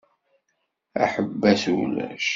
[1.03, 2.25] Aḥebbas ulac.